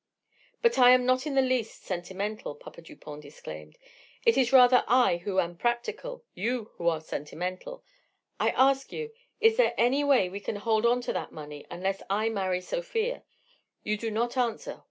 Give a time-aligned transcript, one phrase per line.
[0.63, 3.77] "But I am not in the least sentimental," Papa Dupont disclaimed.
[4.25, 7.83] "It is rather I who am practical, you who are sentimental.
[8.39, 9.11] I ask you:
[9.41, 13.21] Is there any way we can hold on to that money unless I marry Sofia?
[13.83, 14.79] You do not answer.